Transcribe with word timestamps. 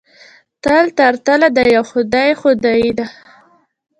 تل 0.63 0.85
تر 0.97 1.13
تله 1.25 1.47
د 1.57 1.59
یوه 1.75 1.87
خدای 1.91 2.31
خدایي 2.41 2.89
ده. 2.97 3.05